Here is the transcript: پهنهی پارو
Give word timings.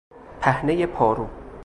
پهنهی 0.41 0.85
پارو 0.85 1.27